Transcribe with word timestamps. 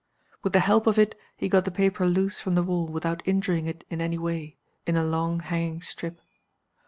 With 0.41 0.53
the 0.53 0.61
help 0.61 0.87
of 0.87 0.97
it 0.97 1.13
he 1.37 1.47
got 1.47 1.63
the 1.63 1.69
paper 1.69 2.07
loose 2.07 2.39
from 2.39 2.55
the 2.55 2.63
wall, 2.63 2.87
without 2.87 3.21
injuring 3.23 3.67
it 3.67 3.85
in 3.91 4.01
any 4.01 4.17
way, 4.17 4.57
in 4.87 4.97
a 4.97 5.03
long 5.05 5.41
hanging 5.41 5.79
strip. 5.81 6.19